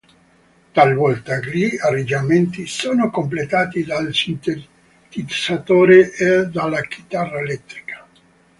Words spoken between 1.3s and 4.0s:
gli arrangiamenti sono completati